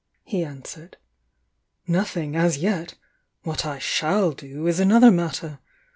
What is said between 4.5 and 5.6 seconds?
is another matter!